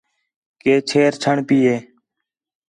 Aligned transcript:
کہ 0.61 0.73
چھیر 0.89 1.11
چھݨ 1.21 1.37
پئی 1.47 1.59
ہِے 1.67 1.77